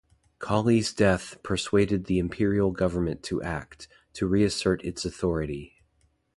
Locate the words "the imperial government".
2.05-3.21